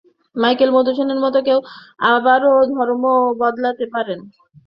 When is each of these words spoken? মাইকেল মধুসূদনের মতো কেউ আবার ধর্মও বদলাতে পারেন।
মাইকেল 0.35 0.69
মধুসূদনের 0.75 1.19
মতো 1.21 1.39
কেউ 1.47 1.59
আবার 2.09 2.41
ধর্মও 2.71 3.13
বদলাতে 3.41 3.85
পারেন। 3.93 4.19